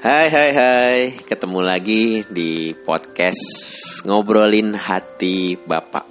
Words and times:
Hai 0.00 0.32
hai 0.32 0.50
hai, 0.56 0.98
ketemu 1.28 1.60
lagi 1.60 2.24
di 2.32 2.72
podcast 2.72 3.44
ngobrolin 4.08 4.72
hati 4.72 5.60
Bapak. 5.60 6.08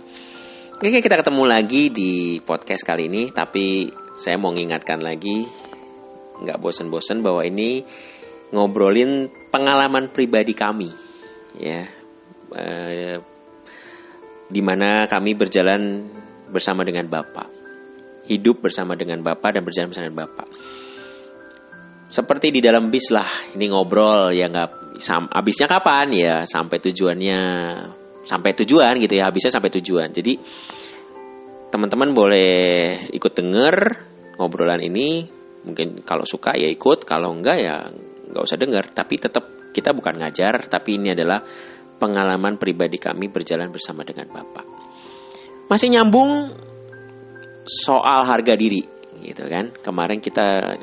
Oke 0.77 1.01
kita 1.01 1.17
ketemu 1.17 1.49
lagi 1.49 1.89
di 1.89 2.37
podcast 2.37 2.85
kali 2.85 3.09
ini, 3.09 3.33
tapi 3.33 3.89
saya 4.13 4.37
mau 4.37 4.53
ngingatkan 4.53 5.01
lagi, 5.01 5.41
nggak 6.37 6.61
bosen-bosen 6.61 7.25
bahwa 7.25 7.41
ini 7.41 7.81
ngobrolin 8.53 9.25
pengalaman 9.49 10.13
pribadi 10.13 10.53
kami, 10.53 10.93
ya, 11.57 11.89
eh, 12.61 13.17
di 14.53 14.61
mana 14.61 15.09
kami 15.09 15.33
berjalan 15.33 16.05
bersama 16.45 16.85
dengan 16.85 17.09
Bapak, 17.09 17.49
hidup 18.29 18.61
bersama 18.61 18.93
dengan 18.93 19.25
Bapak 19.25 19.57
dan 19.57 19.65
berjalan 19.65 19.89
bersama 19.89 20.13
dengan 20.13 20.29
Bapak 20.29 20.47
seperti 22.09 22.49
di 22.49 22.59
dalam 22.59 22.89
bis 22.89 23.13
lah 23.13 23.53
ini 23.53 23.69
ngobrol 23.69 24.33
ya 24.33 24.49
nggak 24.49 24.97
habisnya 25.29 25.69
kapan? 25.69 26.07
Ya 26.09 26.35
sampai 26.43 26.81
tujuannya 26.81 27.41
sampai 28.25 28.51
tujuan 28.57 28.97
gitu 28.99 29.13
ya 29.13 29.29
habisnya 29.29 29.53
sampai 29.53 29.71
tujuan. 29.79 30.09
Jadi 30.09 30.33
teman-teman 31.69 32.09
boleh 32.11 32.51
ikut 33.13 33.33
denger 33.37 33.75
ngobrolan 34.41 34.81
ini. 34.81 35.37
Mungkin 35.59 36.01
kalau 36.07 36.25
suka 36.25 36.55
ya 36.57 36.65
ikut 36.65 37.05
kalau 37.05 37.29
enggak 37.35 37.57
ya 37.61 37.93
nggak 38.33 38.43
usah 38.43 38.57
denger. 38.57 38.89
Tapi 38.89 39.15
tetap 39.21 39.45
kita 39.69 39.93
bukan 39.93 40.17
ngajar 40.17 40.65
tapi 40.65 40.97
ini 40.97 41.13
adalah 41.13 41.45
pengalaman 42.01 42.57
pribadi 42.57 42.97
kami 42.97 43.29
berjalan 43.29 43.69
bersama 43.69 44.01
dengan 44.01 44.33
bapak. 44.33 44.65
Masih 45.69 45.93
nyambung 45.93 46.57
soal 47.69 48.25
harga 48.25 48.57
diri 48.57 48.81
gitu 49.21 49.45
kan? 49.45 49.69
Kemarin 49.77 50.17
kita 50.23 50.73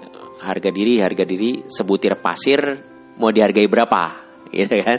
harga 0.47 0.71
diri 0.71 1.03
harga 1.03 1.27
diri 1.27 1.67
sebutir 1.67 2.23
pasir 2.23 2.61
mau 3.19 3.35
dihargai 3.35 3.67
berapa? 3.67 4.03
Gitu 4.55 4.77
kan? 4.79 4.99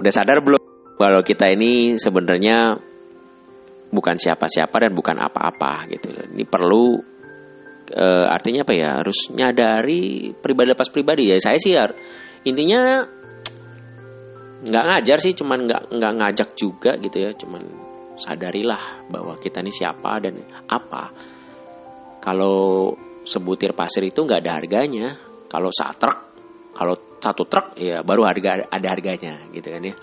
Udah 0.00 0.12
sadar 0.12 0.40
belum 0.40 0.60
kalau 0.96 1.20
kita 1.20 1.50
ini 1.52 2.00
sebenarnya 2.00 2.78
bukan 3.92 4.16
siapa-siapa 4.16 4.88
dan 4.88 4.96
bukan 4.96 5.20
apa-apa 5.20 5.84
gitu 5.92 6.08
ini 6.32 6.48
perlu 6.48 6.96
e, 7.92 8.06
artinya 8.30 8.64
apa 8.64 8.72
ya? 8.72 8.90
Harus 9.02 9.28
nyadari 9.28 10.32
pribadi 10.32 10.68
lepas 10.72 10.88
pribadi. 10.88 11.28
Ya 11.28 11.36
saya 11.36 11.60
sih 11.60 11.76
intinya 12.48 13.04
nggak 14.62 14.84
ngajar 14.88 15.18
sih 15.20 15.34
cuman 15.36 15.66
nggak 15.68 15.82
nggak 15.92 16.12
ngajak 16.22 16.48
juga 16.56 16.96
gitu 16.96 17.18
ya. 17.20 17.30
Cuman 17.36 17.62
sadarilah 18.16 19.04
bahwa 19.12 19.36
kita 19.36 19.60
ini 19.60 19.72
siapa 19.74 20.22
dan 20.22 20.40
apa. 20.70 21.12
Kalau 22.22 22.94
sebutir 23.22 23.72
pasir 23.72 24.02
itu 24.06 24.22
nggak 24.22 24.40
ada 24.42 24.52
harganya. 24.58 25.08
Kalau 25.46 25.68
satu 25.68 25.96
truk, 26.00 26.18
kalau 26.72 26.94
satu 27.20 27.44
truk 27.44 27.66
ya 27.76 28.00
baru 28.00 28.24
harga 28.24 28.66
ada 28.66 28.86
harganya 28.88 29.46
gitu 29.52 29.68
kan 29.68 29.82
ya. 29.84 29.94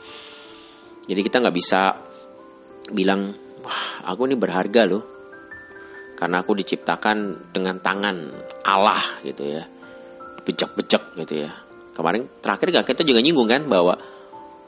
Jadi 1.09 1.21
kita 1.25 1.41
nggak 1.41 1.55
bisa 1.57 1.81
bilang 2.93 3.33
wah 3.65 4.05
aku 4.07 4.29
ini 4.29 4.35
berharga 4.37 4.87
loh 4.87 5.03
karena 6.19 6.43
aku 6.43 6.51
diciptakan 6.51 7.49
dengan 7.55 7.79
tangan 7.79 8.15
Allah 8.67 9.23
gitu 9.23 9.43
ya 9.55 9.63
bejek-bejek 10.43 11.15
gitu 11.25 11.47
ya 11.47 11.51
kemarin 11.95 12.27
terakhir 12.43 12.71
gak 12.75 12.87
kita 12.91 13.03
juga 13.07 13.19
nyinggung 13.23 13.47
kan 13.47 13.63
bahwa 13.67 13.95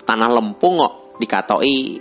tanah 0.03 0.29
lempung 0.31 0.79
kok 0.79 0.93
dikatoi 1.19 1.99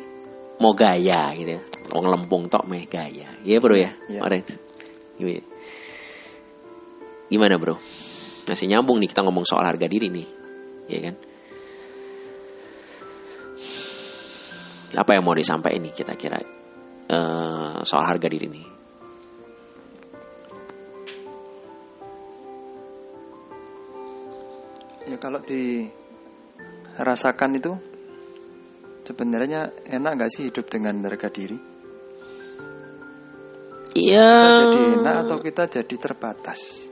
mau 0.62 0.70
gaya 0.76 1.34
gitu 1.34 1.50
ya 1.58 1.62
mau 1.90 2.04
lempung 2.06 2.46
tok 2.46 2.66
meh 2.66 2.86
gaya 2.86 3.34
iya 3.42 3.56
bro 3.58 3.74
ya 3.74 3.90
Iya. 4.06 4.20
kemarin 4.22 4.42
Gimana? 5.20 5.42
Gimana 7.30 7.54
bro? 7.62 7.78
Masih 8.50 8.66
nyambung 8.66 8.98
nih 8.98 9.06
kita 9.06 9.22
ngomong 9.22 9.46
soal 9.46 9.62
harga 9.62 9.86
diri 9.86 10.10
nih, 10.10 10.26
ya 10.90 10.98
kan? 10.98 11.14
Apa 14.98 15.14
yang 15.14 15.22
mau 15.22 15.38
disampaikan 15.38 15.86
nih 15.86 15.94
kita 15.94 16.18
kira 16.18 16.42
eh, 17.06 17.78
soal 17.86 18.02
harga 18.02 18.26
diri 18.26 18.50
nih? 18.50 18.66
Ya 25.06 25.16
kalau 25.22 25.38
dirasakan 25.46 26.02
itu 27.62 27.78
sebenarnya 29.06 29.70
enak 29.86 30.12
nggak 30.18 30.30
sih 30.34 30.50
hidup 30.50 30.66
dengan 30.66 30.98
harga 31.06 31.30
diri? 31.30 31.58
Iya. 33.94 34.26
Kita 34.26 34.54
jadi 34.66 34.98
enak 34.98 35.14
atau 35.26 35.38
kita 35.38 35.70
jadi 35.70 35.94
terbatas? 35.94 36.89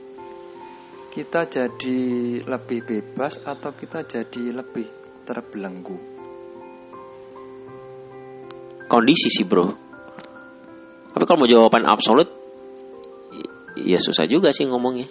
Kita 1.09 1.41
jadi 1.43 1.99
lebih 2.39 2.79
bebas 2.81 3.41
atau 3.41 3.73
kita 3.73 4.05
jadi 4.05 4.53
lebih 4.53 4.85
terbelenggu? 5.25 5.97
Kondisi 8.85 9.29
sih 9.29 9.45
bro. 9.45 9.65
Tapi 11.09 11.23
kalau 11.25 11.43
mau 11.43 11.49
jawaban 11.49 11.85
absolut, 11.85 12.29
ya 13.75 13.97
susah 13.97 14.25
juga 14.25 14.49
sih 14.49 14.65
ngomongnya. 14.65 15.09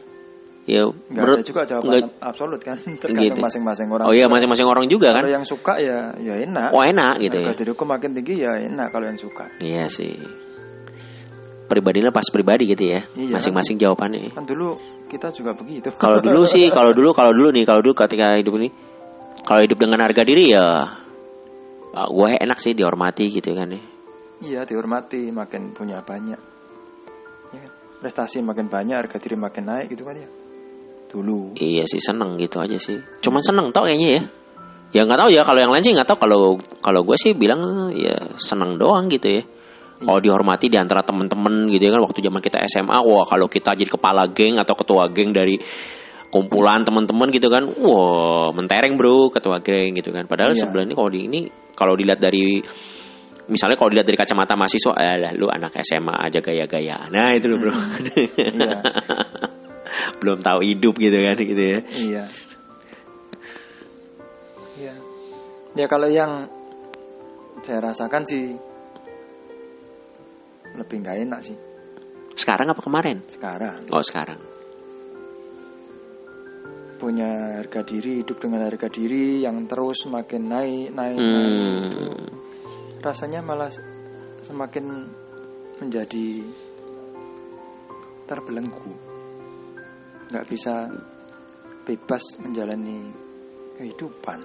Ya, 0.68 0.84
Nggak 0.84 1.00
menurut- 1.08 1.38
ada 1.40 1.46
juga 1.46 1.62
jawaban 1.64 1.88
nggak- 1.88 2.10
absolut 2.20 2.60
kan, 2.60 2.76
tergantung 3.02 3.24
Gitu. 3.24 3.40
masing-masing 3.40 3.88
orang. 3.88 4.04
Oh 4.04 4.14
iya 4.14 4.26
masing-masing 4.28 4.68
orang 4.68 4.84
juga 4.86 5.08
kan. 5.10 5.22
Kalau 5.24 5.32
yang 5.32 5.46
suka 5.46 5.80
ya 5.80 6.12
ya 6.20 6.34
enak. 6.38 6.70
Oh 6.76 6.82
enak 6.84 7.14
gitu 7.24 7.36
ya. 7.40 7.48
Harga 7.50 7.58
diriku 7.58 7.84
makin 7.84 8.10
tinggi 8.12 8.34
ya 8.38 8.52
enak 8.60 8.92
kalau 8.92 9.06
yang 9.08 9.16
suka. 9.18 9.48
Iya 9.58 9.88
sih. 9.88 10.14
Pribadinya 11.68 12.08
pas 12.08 12.24
pribadi 12.32 12.64
gitu 12.72 12.84
ya. 12.88 13.04
Iya. 13.12 13.36
Masing-masing 13.36 13.76
jawabannya. 13.76 14.32
Kan 14.32 14.48
dulu 14.48 14.80
kita 15.06 15.28
juga 15.36 15.52
begitu. 15.52 15.92
Kalau 16.00 16.18
dulu 16.24 16.48
sih, 16.48 16.64
kalau 16.72 16.96
dulu, 16.96 17.12
kalau 17.12 17.36
dulu 17.36 17.52
nih, 17.52 17.68
kalau 17.68 17.84
dulu 17.84 17.92
ketika 17.92 18.40
hidup 18.40 18.56
ini, 18.56 18.72
kalau 19.44 19.60
hidup 19.60 19.76
dengan 19.76 20.00
harga 20.00 20.24
diri 20.24 20.56
ya, 20.56 20.64
ah, 21.92 22.08
gue 22.08 22.28
enak 22.40 22.56
sih 22.56 22.72
dihormati 22.72 23.28
gitu 23.28 23.52
kan 23.52 23.68
ya. 23.68 23.80
Iya 24.38 24.60
dihormati 24.62 25.34
makin 25.34 25.74
punya 25.74 25.98
banyak 25.98 26.38
ya 27.50 27.58
kan? 27.58 27.72
Prestasi 27.98 28.38
makin 28.38 28.70
banyak 28.70 28.94
Harga 28.94 29.18
diri 29.18 29.34
makin 29.34 29.66
naik 29.66 29.90
gitu 29.90 30.06
kan 30.06 30.14
ya 30.14 30.30
Dulu 31.10 31.58
Iya 31.58 31.82
sih 31.90 31.98
seneng 31.98 32.38
gitu 32.38 32.62
aja 32.62 32.78
sih. 32.78 33.02
Cuman 33.18 33.42
seneng 33.42 33.74
tau 33.74 33.88
kayaknya 33.88 34.08
ya. 34.14 34.22
Ya 34.88 35.00
nggak 35.04 35.20
tahu 35.20 35.30
ya 35.34 35.42
kalau 35.42 35.58
yang 35.58 35.72
lain 35.74 35.84
sih 35.84 35.92
nggak 35.96 36.06
tahu 36.06 36.18
kalau 36.22 36.42
kalau 36.78 37.00
gue 37.02 37.16
sih 37.18 37.34
bilang 37.34 37.90
ya 37.98 38.14
seneng 38.38 38.78
doang 38.78 39.10
gitu 39.10 39.26
ya. 39.26 39.42
Kalau 39.98 40.20
dihormati 40.22 40.70
di 40.70 40.78
antara 40.78 41.02
temen-temen 41.02 41.66
gitu 41.74 41.90
ya 41.90 41.98
kan 41.98 42.02
waktu 42.06 42.22
zaman 42.22 42.38
kita 42.38 42.62
SMA, 42.70 42.98
wah 43.02 43.26
kalau 43.26 43.50
kita 43.50 43.74
jadi 43.74 43.90
kepala 43.90 44.30
geng 44.30 44.62
atau 44.62 44.78
ketua 44.78 45.10
geng 45.10 45.34
dari 45.34 45.58
kumpulan 46.30 46.86
teman-teman 46.86 47.28
gitu 47.34 47.50
kan, 47.50 47.66
wah 47.66 48.54
mentereng 48.54 48.94
bro 48.94 49.26
ketua 49.34 49.58
geng 49.58 49.98
gitu 49.98 50.14
kan. 50.14 50.30
Padahal 50.30 50.54
Iya. 50.54 50.62
sebenarnya 50.62 50.94
kalau 50.94 51.10
di 51.10 51.20
ini 51.26 51.40
kalau 51.74 51.98
dilihat 51.98 52.22
dari 52.22 52.62
misalnya 53.50 53.74
kalau 53.74 53.90
dilihat 53.90 54.06
dari 54.06 54.18
kacamata 54.20 54.54
mahasiswa, 54.54 54.92
eh 54.94 55.34
lu 55.34 55.50
anak 55.50 55.74
SMA 55.82 56.14
aja 56.14 56.38
gaya-gaya. 56.38 57.10
Nah 57.10 57.34
itu 57.34 57.50
loh 57.50 57.58
bro, 57.58 57.72
Iya 58.38 58.78
belum 60.20 60.44
tahu 60.44 60.60
hidup 60.62 60.94
gitu 61.00 61.16
kan 61.16 61.36
gitu 61.40 61.62
ya. 61.64 61.78
Iya 61.96 62.24
Iya 64.78 64.94
Ya 65.76 65.86
kalau 65.88 66.08
yang 66.10 66.46
Saya 67.58 67.82
rasakan 67.90 68.22
sih 68.22 68.54
Lebih 70.76 70.96
nggak 71.00 71.18
enak 71.24 71.40
sih 71.40 71.56
Sekarang 72.36 72.70
apa 72.74 72.82
kemarin? 72.84 73.24
Sekarang 73.30 73.88
Oh 73.88 74.04
sekarang. 74.04 74.38
Punya 76.98 77.62
harga 77.62 77.86
diri 77.86 78.20
Hidup 78.20 78.42
dengan 78.42 78.66
harga 78.66 78.90
diri 78.90 79.40
Yang 79.46 79.70
terus 79.70 79.98
makin 80.10 80.42
naik 80.50 80.90
Naik, 80.92 81.16
naik 81.16 81.50
gitu. 81.88 82.02
Hmm. 82.04 82.26
rasanya 82.98 83.38
malah 83.38 83.70
semakin 84.42 85.06
menjadi 85.78 86.42
terbelenggu 88.26 88.92
nggak 90.28 90.46
bisa 90.50 90.92
bebas 91.88 92.20
menjalani 92.44 93.08
kehidupan 93.80 94.44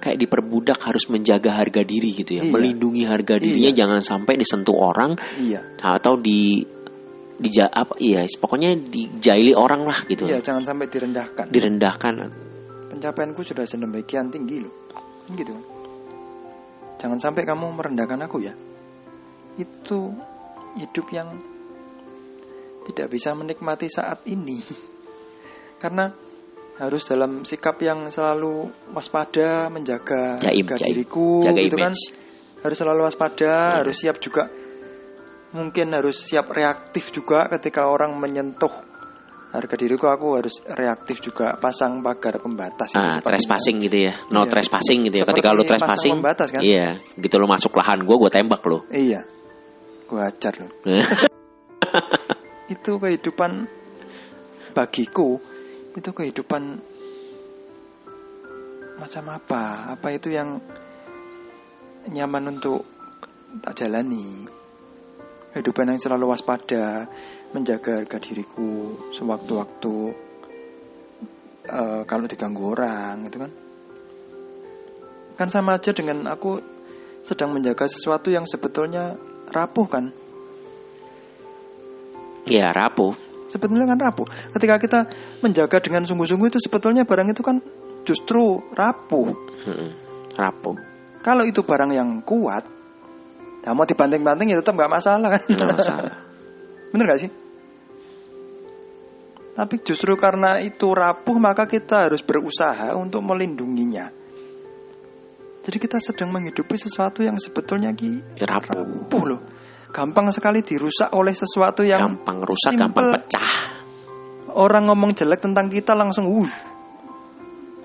Kayak 0.00 0.16
diperbudak 0.26 0.80
harus 0.80 1.04
menjaga 1.12 1.60
harga 1.60 1.84
diri 1.84 2.16
gitu 2.16 2.40
ya, 2.40 2.42
Iya. 2.42 2.52
melindungi 2.52 3.04
harga 3.04 3.36
dirinya 3.36 3.68
Iya. 3.68 3.78
jangan 3.84 4.00
sampai 4.00 4.34
disentuh 4.40 4.72
orang 4.72 5.12
iya. 5.36 5.60
atau 5.76 6.16
di 6.16 6.64
di 7.40 7.48
apa 7.56 7.96
iya 7.96 8.24
pokoknya 8.36 8.76
dijaili 8.76 9.56
orang 9.56 9.88
lah 9.88 10.04
gitu 10.04 10.28
iya 10.28 10.44
jangan 10.44 10.60
sampai 10.60 10.88
direndahkan. 10.92 11.48
Direndahkan. 11.48 12.14
Pencapaianku 12.92 13.40
sudah 13.40 13.64
sedemikian 13.64 14.28
tinggi 14.28 14.60
loh. 14.60 14.72
Kan 15.24 15.36
gitu. 15.36 15.52
Kan 15.52 15.64
jangan 17.00 17.18
sampai 17.20 17.48
kamu 17.48 17.80
merendahkan 17.80 18.20
aku 18.28 18.44
ya. 18.44 18.52
Itu 19.56 20.12
hidup 20.76 21.06
yang 21.12 21.32
tidak 22.88 23.08
bisa 23.08 23.32
menikmati 23.32 23.88
saat 23.88 24.20
ini. 24.28 24.60
Karena 25.82 26.12
harus 26.80 27.04
dalam 27.04 27.44
sikap 27.44 27.76
yang 27.78 28.08
selalu 28.08 28.72
waspada 28.90 29.68
menjaga 29.68 30.40
Jaim, 30.40 30.64
harga 30.64 30.80
jaim. 30.80 30.88
diriku 30.96 31.44
Jaga 31.44 31.60
gitu 31.60 31.76
kan 31.76 31.92
harus 32.60 32.76
selalu 32.76 33.00
waspada 33.04 33.52
harus 33.78 33.96
siap 33.96 34.16
juga 34.16 34.48
mungkin 35.50 35.92
harus 35.92 36.16
siap 36.16 36.48
reaktif 36.48 37.10
juga 37.10 37.50
ketika 37.50 37.84
orang 37.84 38.16
menyentuh 38.16 38.70
harga 39.50 39.74
diriku 39.74 40.06
aku 40.06 40.38
harus 40.38 40.62
reaktif 40.64 41.20
juga 41.20 41.58
pasang 41.58 41.98
pagar 42.00 42.38
pembatas 42.38 42.94
Ah, 42.94 43.18
trespassing 43.18 43.82
gitu 43.82 44.06
ya. 44.06 44.14
No 44.30 44.46
Iya. 44.46 44.50
trespassing 44.54 45.10
gitu 45.10 45.18
ya. 45.18 45.26
Seperti 45.26 45.40
Ketika 45.42 45.58
lu 45.58 45.62
trespassing, 45.66 46.12
pembatas 46.22 46.48
kan? 46.54 46.62
iya, 46.62 46.94
gitu 47.18 47.34
lu 47.34 47.50
masuk 47.50 47.74
lahan 47.74 48.06
gua, 48.06 48.14
gua 48.14 48.30
tembak 48.30 48.62
lu. 48.62 48.78
iya 48.94 49.26
gua 50.06 50.30
ajar 50.30 50.54
loh 50.54 50.70
itu 52.74 52.92
kehidupan 52.94 53.66
bagiku 54.70 55.42
itu 55.96 56.10
kehidupan 56.14 56.62
macam 59.00 59.24
apa? 59.32 59.96
Apa 59.96 60.12
itu 60.12 60.30
yang 60.30 60.60
nyaman 62.12 62.58
untuk 62.58 62.84
tak 63.64 63.74
jalani? 63.80 64.46
Kehidupan 65.50 65.90
yang 65.90 65.98
selalu 65.98 66.30
waspada 66.30 67.10
menjaga 67.50 68.04
harga 68.04 68.22
diriku 68.22 68.94
sewaktu-waktu 69.10 69.94
eh, 71.66 72.02
kalau 72.06 72.24
diganggu 72.30 72.70
orang 72.70 73.26
itu 73.26 73.36
kan? 73.40 73.52
Kan 75.34 75.48
sama 75.48 75.80
aja 75.80 75.90
dengan 75.90 76.28
aku 76.28 76.60
sedang 77.24 77.50
menjaga 77.56 77.88
sesuatu 77.88 78.30
yang 78.30 78.46
sebetulnya 78.46 79.16
rapuh 79.50 79.86
kan? 79.88 80.04
Iya, 82.46 82.70
rapuh. 82.70 83.29
Sebetulnya 83.50 83.90
kan 83.90 83.98
rapuh. 83.98 84.26
Ketika 84.54 84.78
kita 84.78 85.00
menjaga 85.42 85.82
dengan 85.82 86.06
sungguh-sungguh 86.06 86.48
itu 86.48 86.62
sebetulnya 86.62 87.02
barang 87.02 87.34
itu 87.34 87.42
kan 87.42 87.58
justru 88.06 88.62
rapuh. 88.72 89.34
Rapuh. 90.38 90.76
Kalau 91.20 91.44
itu 91.44 91.60
barang 91.60 91.90
yang 91.92 92.22
kuat, 92.24 92.64
nah 93.66 93.72
mau 93.76 93.84
dibanting-banting 93.84 94.54
ya 94.54 94.62
tetap 94.62 94.78
nggak 94.78 94.92
masalah 94.92 95.28
kan. 95.36 95.42
Nggak 95.50 95.68
masalah. 95.76 96.12
Bener 96.94 97.06
gak 97.06 97.20
sih? 97.22 97.30
Tapi 99.54 99.74
justru 99.84 100.16
karena 100.16 100.56
itu 100.64 100.88
rapuh 100.94 101.36
maka 101.36 101.68
kita 101.68 102.08
harus 102.08 102.24
berusaha 102.24 102.96
untuk 102.96 103.20
melindunginya. 103.20 104.08
Jadi 105.60 105.76
kita 105.76 106.00
sedang 106.00 106.32
menghidupi 106.32 106.72
sesuatu 106.80 107.20
yang 107.20 107.36
sebetulnya 107.36 107.92
ki 107.92 108.40
Rapuh. 108.40 108.80
rapuh 108.80 109.22
loh. 109.28 109.40
Gampang 109.90 110.30
sekali 110.30 110.62
dirusak 110.62 111.10
oleh 111.18 111.34
sesuatu 111.34 111.82
yang 111.82 111.98
Gampang 111.98 112.38
rusak, 112.46 112.78
simple. 112.78 112.86
gampang 112.86 113.06
pecah. 113.18 113.52
orang 114.50 114.90
ngomong 114.90 115.14
jelek 115.14 115.42
tentang 115.42 115.70
kita 115.70 115.94
langsung 115.94 116.26
uh 116.26 116.50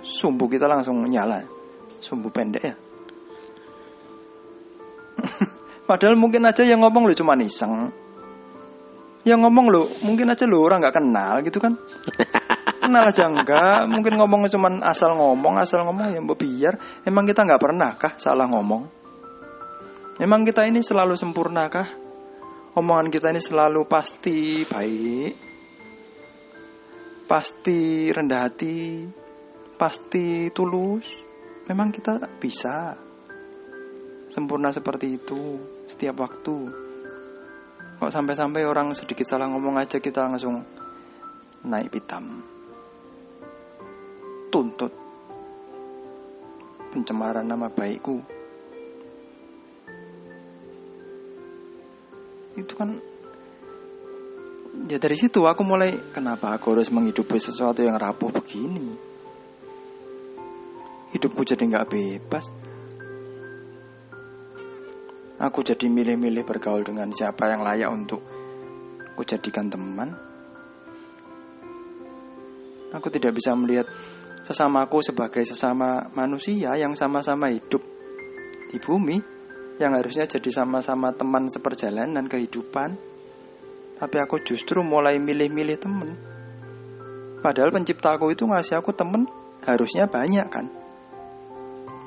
sumbu 0.06 0.46
kita 0.46 0.70
langsung 0.70 1.02
nyala. 1.10 1.42
Sumbu 1.98 2.30
pendek 2.30 2.62
ya. 2.62 2.76
Padahal 5.90 6.14
mungkin 6.14 6.46
aja 6.46 6.62
yang 6.62 6.86
ngomong 6.86 7.10
lu 7.10 7.14
cuma 7.18 7.34
iseng. 7.42 7.90
Yang 9.26 9.40
ngomong 9.42 9.66
lu 9.74 9.82
mungkin 10.06 10.30
aja 10.30 10.46
lu 10.46 10.62
orang 10.62 10.86
nggak 10.86 10.96
kenal 11.02 11.42
gitu 11.42 11.58
kan. 11.58 11.74
Kenal 12.86 13.02
aja 13.02 13.26
enggak 13.26 13.90
mungkin 13.90 14.14
ngomong 14.14 14.46
cuma 14.46 14.70
asal 14.86 15.18
ngomong 15.18 15.58
asal 15.58 15.82
ngomong 15.90 16.14
ya 16.14 16.22
mbak 16.22 16.38
biar. 16.38 16.74
Emang 17.02 17.26
kita 17.26 17.42
nggak 17.42 17.58
pernah 17.58 17.98
kah 17.98 18.14
salah 18.14 18.46
ngomong 18.46 19.05
emang 20.22 20.48
kita 20.48 20.68
ini 20.68 20.80
selalu 20.84 21.16
sempurna 21.18 21.68
kah 21.68 21.90
omongan 22.76 23.12
kita 23.12 23.32
ini 23.32 23.42
selalu 23.42 23.88
pasti 23.88 24.64
baik 24.68 25.56
pasti 27.26 28.10
rendah 28.14 28.42
hati, 28.46 29.02
pasti 29.76 30.50
tulus. 30.54 31.10
Memang 31.66 31.90
kita 31.90 32.22
bisa 32.38 32.94
sempurna 34.30 34.70
seperti 34.70 35.18
itu 35.18 35.58
setiap 35.90 36.22
waktu. 36.22 36.58
Kok 37.98 38.14
sampai-sampai 38.14 38.62
orang 38.70 38.94
sedikit 38.94 39.26
salah 39.26 39.50
ngomong 39.50 39.82
aja 39.82 39.98
kita 39.98 40.30
langsung 40.30 40.62
naik 41.66 41.90
pitam. 41.90 42.46
Tuntut 44.54 44.94
pencemaran 46.94 47.50
nama 47.50 47.68
baikku. 47.74 48.35
Itu 52.56 52.74
kan 52.80 52.96
ya 54.88 54.98
dari 55.00 55.16
situ 55.20 55.44
aku 55.44 55.62
mulai 55.68 56.12
kenapa 56.16 56.56
aku 56.56 56.76
harus 56.76 56.88
menghidupi 56.88 57.36
sesuatu 57.36 57.84
yang 57.84 58.00
rapuh 58.00 58.32
begini? 58.32 58.96
Hidupku 61.12 61.44
jadi 61.44 61.64
nggak 61.64 61.88
bebas. 61.92 62.46
Aku 65.36 65.68
jadi 65.68 65.92
milih-milih 65.92 66.48
bergaul 66.48 66.84
dengan 66.88 67.12
siapa 67.12 67.52
yang 67.52 67.60
layak 67.60 67.92
untuk 67.92 68.24
aku 69.12 69.24
jadikan 69.28 69.68
teman. 69.68 70.16
Aku 72.96 73.12
tidak 73.12 73.36
bisa 73.36 73.52
melihat 73.52 73.84
sesamaku 74.48 75.04
sebagai 75.04 75.44
sesama 75.44 76.08
manusia 76.16 76.72
yang 76.80 76.96
sama-sama 76.96 77.52
hidup 77.52 77.84
di 78.72 78.80
bumi 78.80 79.35
yang 79.76 79.92
harusnya 79.96 80.24
jadi 80.28 80.50
sama-sama 80.64 81.12
teman 81.12 81.52
seperjalanan 81.52 82.28
kehidupan 82.32 82.96
tapi 83.96 84.20
aku 84.20 84.44
justru 84.44 84.84
mulai 84.84 85.16
milih-milih 85.20 85.78
temen. 85.80 86.10
Padahal 87.40 87.72
penciptaku 87.72 88.36
itu 88.36 88.44
ngasih 88.44 88.84
aku 88.84 88.92
temen 88.92 89.24
harusnya 89.64 90.10
banyak 90.10 90.48
kan. 90.52 90.68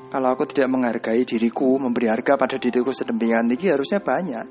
Kalau 0.09 0.29
aku 0.33 0.45
tidak 0.49 0.73
menghargai 0.73 1.21
diriku, 1.21 1.77
memberi 1.77 2.09
harga 2.09 2.33
pada 2.33 2.57
diriku 2.57 2.89
sedemikian 2.89 3.45
tinggi 3.45 3.69
harusnya 3.69 4.01
banyak. 4.01 4.45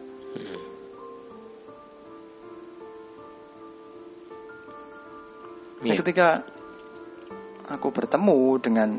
Nah, 5.78 5.94
ketika 5.94 6.42
aku 7.70 7.94
bertemu 7.94 8.40
dengan 8.58 8.90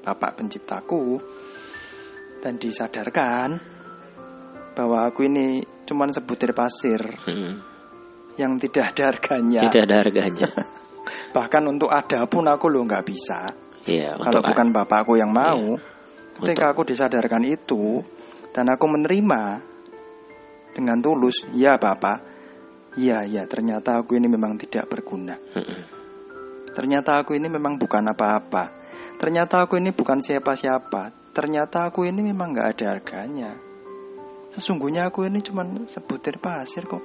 Bapak 0.00 0.38
penciptaku 0.38 1.18
dan 2.40 2.56
disadarkan 2.56 3.60
bahwa 4.74 5.04
aku 5.04 5.28
ini 5.28 5.60
cuman 5.84 6.08
sebutir 6.14 6.56
pasir 6.56 7.00
Mm-mm. 7.28 7.52
yang 8.40 8.56
tidak 8.56 8.96
ada 8.96 9.12
harganya. 9.12 9.60
Tidak 9.68 9.82
ada 9.84 9.96
harganya. 10.00 10.48
Bahkan 11.36 11.62
untuk 11.68 11.90
ada 11.92 12.24
pun 12.26 12.48
aku 12.48 12.72
lo 12.72 12.82
nggak 12.86 13.04
bisa. 13.04 13.50
Iya, 13.84 14.16
Kalau 14.16 14.40
untuk 14.40 14.52
bukan 14.52 14.68
bapakku 14.72 15.14
yang 15.20 15.32
mau. 15.32 15.76
Iya. 15.76 16.38
Ketika 16.40 16.72
aku 16.72 16.88
disadarkan 16.88 17.44
itu 17.44 18.00
dan 18.56 18.72
aku 18.72 18.88
menerima 18.88 19.42
dengan 20.72 20.96
tulus, 21.04 21.44
ya 21.52 21.76
bapak, 21.76 22.18
iya 22.96 23.26
ya 23.28 23.44
ternyata 23.44 24.00
aku 24.00 24.16
ini 24.16 24.30
memang 24.30 24.56
tidak 24.56 24.88
berguna. 24.88 25.36
Mm-mm. 25.36 26.00
Ternyata 26.70 27.18
aku 27.20 27.34
ini 27.34 27.50
memang 27.50 27.76
bukan 27.76 28.14
apa-apa. 28.14 28.64
Ternyata 29.18 29.66
aku 29.66 29.76
ini 29.76 29.90
bukan 29.90 30.22
siapa-siapa. 30.22 31.19
Ternyata 31.30 31.86
aku 31.88 32.04
ini 32.04 32.26
memang 32.26 32.50
nggak 32.50 32.68
ada 32.76 32.84
harganya. 32.98 33.50
Sesungguhnya 34.50 35.06
aku 35.06 35.22
ini 35.24 35.38
cuma 35.40 35.62
sebutir 35.86 36.42
pasir 36.42 36.82
kok. 36.84 37.02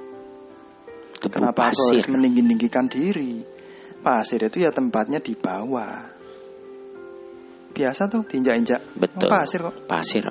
Tebu 1.21 1.29
Kenapa 1.29 1.69
aku 1.69 1.77
pasir. 1.77 2.01
harus 2.01 2.07
meninggi-ninggikan 2.09 2.89
diri? 2.89 3.45
Pasir 4.01 4.41
itu 4.41 4.65
ya 4.65 4.73
tempatnya 4.73 5.21
di 5.21 5.37
bawah. 5.37 6.09
Biasa 7.75 8.07
tuh 8.07 8.23
diinjak-injak. 8.25 8.97
Betul. 8.97 9.27
Pasir 9.29 9.59
kok. 9.61 9.75
Pasir 9.85 10.23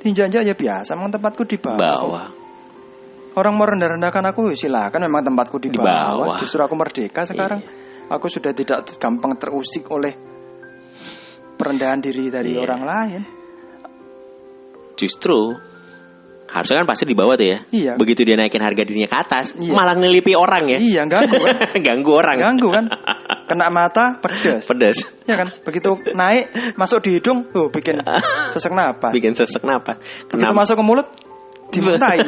Diinjak-injak 0.00 0.42
ya 0.48 0.54
biasa. 0.56 0.96
Memang 0.96 1.12
tempatku 1.12 1.44
di 1.44 1.60
bawah. 1.60 1.76
bawah. 1.78 2.26
Orang 3.36 3.54
mau 3.54 3.68
rendah-rendahkan 3.68 4.24
aku 4.32 4.50
ya 4.50 4.56
silakan. 4.58 5.06
Memang 5.06 5.22
tempatku 5.22 5.60
di, 5.60 5.68
Di 5.70 5.76
bawah. 5.78 6.24
bawah. 6.24 6.26
Iya. 6.34 6.40
Justru 6.40 6.60
aku 6.64 6.74
merdeka 6.74 7.22
sekarang. 7.28 7.60
Aku 8.10 8.26
sudah 8.26 8.50
tidak 8.50 8.90
gampang 8.98 9.38
terusik 9.38 9.86
oleh 9.92 10.16
perendahan 11.60 12.00
diri 12.00 12.32
dari 12.32 12.56
Iya. 12.56 12.60
orang 12.64 12.82
lain. 12.82 13.22
Justru 14.96 15.54
harusnya 16.50 16.82
kan 16.82 16.88
pasti 16.88 17.04
di 17.06 17.14
bawah 17.14 17.36
tuh 17.38 17.46
ya. 17.46 17.58
Iya. 17.70 17.92
Begitu 17.94 18.24
dia 18.24 18.34
naikin 18.34 18.60
harga 18.60 18.82
dirinya 18.82 19.06
ke 19.06 19.16
atas, 19.16 19.46
Iya. 19.54 19.70
malah 19.72 19.94
ngelipi 19.94 20.32
orang 20.34 20.64
ya. 20.66 20.78
Iya 20.80 21.02
ganggu 21.06 21.36
kan? 21.38 21.56
Ganggu 21.86 22.10
orang. 22.16 22.36
Ganggu 22.40 22.68
kan? 22.72 22.84
Kena 23.50 23.66
mata 23.68 24.18
pedes. 24.22 24.64
Pedas. 24.66 24.98
Ya 25.26 25.34
kan? 25.34 25.50
Begitu 25.62 25.90
naik 26.14 26.50
masuk 26.78 27.02
di 27.02 27.18
hidung, 27.18 27.50
oh 27.52 27.66
bikin 27.68 27.98
sesak 28.54 28.72
napas. 28.72 29.10
Bikin 29.12 29.34
sesek 29.34 29.62
napas. 29.62 29.98
Begitu 30.26 30.46
Kenapa? 30.48 30.58
masuk 30.64 30.76
ke 30.78 30.84
mulut 30.86 31.06
dimuntahin. 31.70 32.26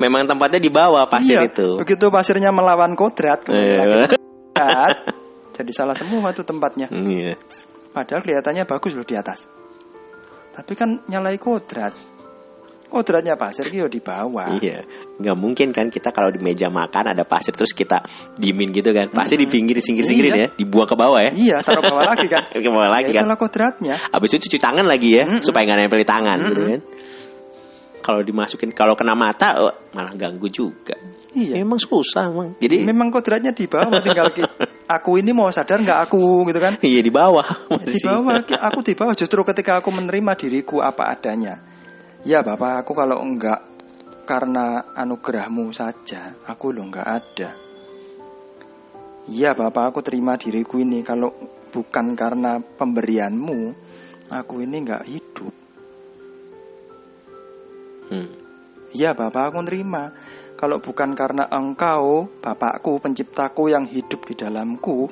Memang 0.00 0.28
tempatnya 0.28 0.60
di 0.60 0.68
bawah 0.68 1.08
pasir 1.08 1.40
Iya, 1.40 1.48
itu. 1.48 1.68
Begitu 1.80 2.06
pasirnya 2.12 2.52
melawan 2.52 2.92
kodrat, 2.92 3.44
Iya. 3.48 4.08
kodrat, 4.12 4.92
jadi 5.54 5.70
salah 5.70 5.94
semua 5.94 6.34
tuh 6.34 6.42
tempatnya. 6.42 6.90
Iya. 6.90 7.38
Padahal 7.94 8.20
kelihatannya 8.20 8.66
bagus 8.66 8.92
loh 8.92 9.06
di 9.06 9.14
atas. 9.14 9.46
Tapi 10.50 10.72
kan 10.74 10.98
nyalai 11.06 11.38
kodrat. 11.38 11.94
Kodratnya 12.84 13.34
pasir 13.34 13.66
gitu 13.70 13.90
di 13.90 13.98
bawah. 13.98 14.54
Iya. 14.54 14.86
Nggak 15.18 15.34
mungkin 15.34 15.74
kan 15.74 15.90
kita 15.90 16.14
kalau 16.14 16.30
di 16.30 16.38
meja 16.38 16.70
makan 16.70 17.10
ada 17.10 17.26
pasir 17.26 17.50
terus 17.50 17.74
kita 17.74 17.98
diemin 18.38 18.70
gitu 18.70 18.94
kan. 18.94 19.10
Pasti 19.10 19.34
di 19.34 19.50
pinggir 19.50 19.82
singkir-singkirin 19.82 20.30
Iya. 20.30 20.42
ya, 20.46 20.48
dibuang 20.54 20.86
ke 20.86 20.94
bawah 20.94 21.18
ya. 21.18 21.30
Iya, 21.34 21.56
taruh 21.62 21.82
bawah 21.82 22.06
lagi 22.06 22.26
kan. 22.30 22.42
Ke 22.54 22.70
bawah 22.70 22.90
lagi 22.90 23.10
Ya, 23.10 23.18
kan. 23.18 23.22
itulah 23.26 23.38
kodratnya. 23.38 23.94
Habis 24.14 24.30
itu 24.38 24.46
cuci 24.46 24.58
tangan 24.62 24.86
lagi 24.86 25.10
ya, 25.10 25.26
Mm-mm. 25.26 25.42
supaya 25.42 25.66
nggak 25.66 25.78
nempel 25.82 26.00
di 26.02 26.06
tangan 26.06 26.38
gitu 26.38 26.54
Mm-mm. 26.62 26.70
kan. 26.70 26.80
Kalau 28.04 28.20
dimasukin 28.20 28.68
kalau 28.70 28.92
kena 28.92 29.16
mata 29.16 29.56
oh, 29.56 29.72
malah 29.96 30.12
ganggu 30.12 30.44
juga. 30.46 30.92
Iya. 31.32 31.64
Emang 31.64 31.80
susah 31.80 32.28
emang. 32.28 32.54
Jadi 32.60 32.84
Memang 32.84 33.08
kodratnya 33.08 33.50
di 33.50 33.64
bawah 33.64 33.96
tinggal 33.98 34.28
aku 35.00 35.16
ini 35.18 35.32
mau 35.32 35.48
sadar 35.48 35.80
nggak 35.80 36.00
aku 36.06 36.44
gitu 36.46 36.60
kan? 36.60 36.76
iya 36.78 37.00
di 37.00 37.08
bawah 37.08 37.42
Di 37.80 37.96
masih. 37.96 38.04
bawah 38.04 38.36
ki- 38.44 38.60
aku 38.60 38.78
di 38.84 38.92
bawah 38.94 39.14
justru 39.16 39.40
ketika 39.42 39.80
aku 39.80 39.88
menerima 39.88 40.32
diriku 40.36 40.78
apa 40.78 41.08
adanya. 41.10 41.58
Ya 42.22 42.40
Bapak, 42.40 42.84
aku 42.84 42.92
kalau 42.92 43.18
enggak 43.18 43.60
karena 44.24 44.92
anugerahmu 44.94 45.68
saja, 45.70 46.36
aku 46.44 46.70
lo 46.70 46.84
enggak 46.84 47.08
ada. 47.08 47.50
Iya 49.24 49.52
Bapak, 49.52 49.90
aku 49.90 50.00
terima 50.04 50.36
diriku 50.36 50.78
ini 50.78 51.00
kalau 51.00 51.32
bukan 51.68 52.12
karena 52.14 52.60
pemberianmu, 52.60 53.60
aku 54.30 54.54
ini 54.60 54.76
enggak 54.80 55.02
hidup. 55.04 55.23
Hmm. 58.14 58.26
Ya 58.94 59.10
Bapak 59.10 59.50
aku 59.50 59.58
nerima 59.66 60.14
Kalau 60.54 60.78
bukan 60.78 61.18
karena 61.18 61.50
engkau 61.50 62.30
Bapakku 62.38 63.02
penciptaku 63.02 63.74
yang 63.74 63.90
hidup 63.90 64.22
di 64.30 64.38
dalamku 64.38 65.10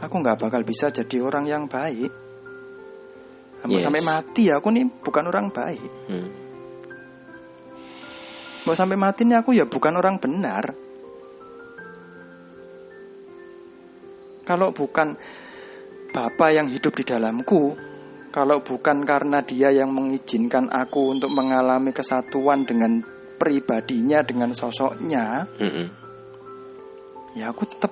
Aku 0.00 0.14
nggak 0.24 0.40
bakal 0.40 0.64
bisa 0.64 0.88
jadi 0.88 1.20
orang 1.20 1.44
yang 1.44 1.68
baik 1.68 2.08
Mau 3.68 3.76
Yes. 3.76 3.84
sampai 3.84 4.00
mati 4.00 4.48
aku 4.48 4.72
nih 4.72 4.88
bukan 5.04 5.24
orang 5.28 5.52
baik 5.52 5.90
Hmm. 6.08 6.28
Mau 8.64 8.72
sampai 8.72 8.96
mati 8.96 9.28
nih 9.28 9.36
aku 9.36 9.52
ya 9.52 9.68
bukan 9.68 10.00
orang 10.00 10.16
benar 10.16 10.64
Kalau 14.48 14.72
bukan 14.72 15.20
Bapak 16.10 16.50
yang 16.56 16.66
hidup 16.72 16.96
di 16.96 17.04
dalamku 17.04 17.89
Kalau 18.30 18.62
bukan 18.62 19.02
karena 19.02 19.42
dia 19.42 19.74
yang 19.74 19.90
mengizinkan 19.90 20.70
aku 20.70 21.18
untuk 21.18 21.34
mengalami 21.34 21.90
kesatuan 21.90 22.62
dengan 22.62 23.02
pribadinya, 23.36 24.22
dengan 24.22 24.54
sosoknya 24.54 25.48
Mm-mm. 25.58 25.86
ya 27.34 27.50
aku 27.50 27.64
tetap 27.66 27.90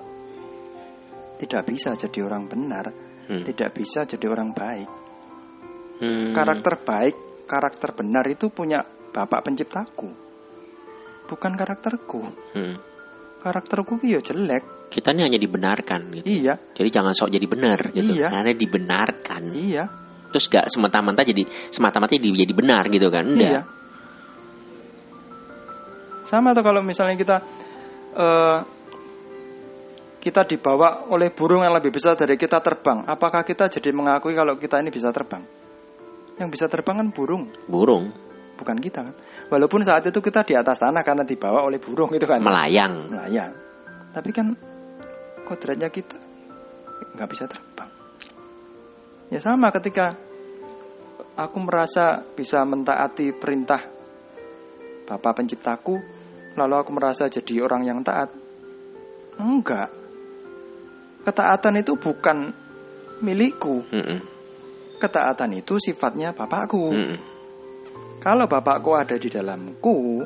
tidak 1.39 1.63
bisa 1.67 1.95
jadi 1.95 2.19
orang 2.27 2.47
benar, 2.47 2.85
Hmm. 3.29 3.45
tidak 3.45 3.77
bisa 3.77 4.09
jadi 4.09 4.25
orang 4.25 4.57
baik. 4.57 4.89
Hmm. 6.01 6.33
Karakter 6.33 6.81
baik, 6.81 7.15
karakter 7.45 7.93
benar 7.93 8.25
itu 8.25 8.49
punya 8.49 8.81
Bapak 9.09 9.45
penciptaku. 9.45 10.09
Bukan 11.29 11.53
karakterku. 11.53 12.21
Hmm. 12.57 12.75
Karakterku 13.37 14.01
ya 14.01 14.17
jelek. 14.17 14.89
Kita 14.89 15.13
ini 15.13 15.29
hanya 15.29 15.37
dibenarkan 15.37 16.01
gitu. 16.17 16.25
Iya, 16.25 16.57
Jadi 16.73 16.89
jangan 16.89 17.13
sok 17.13 17.29
jadi 17.29 17.45
benar 17.45 17.79
gitu. 17.93 18.17
Iya. 18.17 18.27
Karena 18.33 18.51
dibenarkan. 18.57 19.41
iya, 19.53 19.83
Terus 20.29 20.45
gak 20.45 20.65
semata-mata 20.69 21.21
jadi 21.25 21.43
semata-mata 21.73 22.13
jadi, 22.13 22.45
jadi 22.45 22.53
benar 22.53 22.83
gitu 22.89 23.07
kan? 23.09 23.25
Enggak. 23.25 23.49
iya. 23.49 23.61
Sama 26.25 26.53
tuh 26.53 26.61
kalau 26.61 26.85
misalnya 26.85 27.17
kita 27.17 27.37
eh, 28.13 28.57
kita 30.19 30.45
dibawa 30.45 31.09
oleh 31.09 31.33
burung 31.33 31.65
yang 31.65 31.73
lebih 31.73 31.95
besar 31.95 32.13
dari 32.13 32.37
kita 32.37 32.61
terbang, 32.61 33.07
apakah 33.07 33.41
kita 33.41 33.71
jadi 33.71 33.89
mengakui 33.95 34.37
kalau 34.37 34.59
kita 34.59 34.77
ini 34.77 34.93
bisa 34.93 35.09
terbang? 35.09 35.41
Yang 36.37 36.49
bisa 36.53 36.65
terbang 36.69 37.01
kan 37.01 37.07
burung. 37.09 37.49
Burung 37.65 38.29
bukan 38.59 38.77
kita 38.83 38.99
kan. 39.07 39.15
Walaupun 39.47 39.87
saat 39.87 40.03
itu 40.03 40.19
kita 40.19 40.43
di 40.43 40.53
atas 40.59 40.83
tanah 40.83 40.99
karena 40.99 41.23
dibawa 41.23 41.63
oleh 41.63 41.79
burung 41.79 42.11
itu 42.11 42.27
kan 42.27 42.43
melayang. 42.43 43.07
melayang. 43.07 43.55
Tapi 44.11 44.29
kan 44.35 44.51
kodratnya 45.47 45.87
kita 45.87 46.19
nggak 47.15 47.29
bisa 47.31 47.47
terbang. 47.47 47.88
Ya 49.29 49.37
sama 49.37 49.69
ketika 49.69 50.09
aku 51.37 51.57
merasa 51.61 52.25
bisa 52.33 52.65
mentaati 52.65 53.29
perintah 53.31 53.79
Bapak 55.09 55.41
penciptaku, 55.41 55.97
lalu 56.53 56.75
aku 56.77 56.93
merasa 56.93 57.25
jadi 57.25 57.65
orang 57.65 57.81
yang 57.81 58.05
taat. 58.05 58.29
Enggak. 59.41 59.89
Ketaatan 61.25 61.81
itu 61.81 61.97
bukan 61.97 62.53
milikku. 63.25 63.89
Ketaatan 65.01 65.57
itu 65.57 65.81
sifatnya 65.81 66.29
Bapakku. 66.37 66.93
Kalau 68.21 68.45
bapakku 68.45 68.93
ada 68.93 69.17
di 69.17 69.33
dalamku, 69.33 70.21